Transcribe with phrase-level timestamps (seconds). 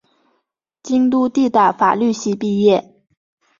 [0.81, 3.03] 京都帝大法律系毕业。